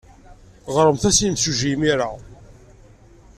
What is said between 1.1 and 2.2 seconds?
i yimsujji imir-a.